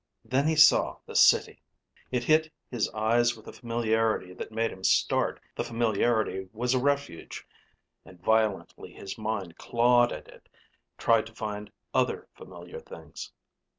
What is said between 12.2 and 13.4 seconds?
familiar things.